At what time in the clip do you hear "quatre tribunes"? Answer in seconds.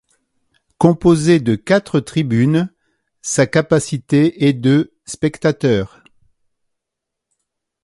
1.55-2.73